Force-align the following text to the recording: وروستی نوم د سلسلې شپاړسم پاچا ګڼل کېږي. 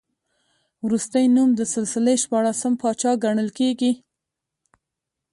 وروستی 0.85 1.25
نوم 1.35 1.49
د 1.55 1.61
سلسلې 1.73 2.15
شپاړسم 2.23 2.73
پاچا 2.81 3.11
ګڼل 3.23 3.49
کېږي. 3.59 3.91